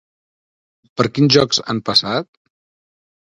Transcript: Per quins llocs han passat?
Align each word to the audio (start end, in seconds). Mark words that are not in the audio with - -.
Per 1.01 1.05
quins 1.17 1.37
llocs 1.37 1.61
han 1.73 1.81
passat? 1.91 2.31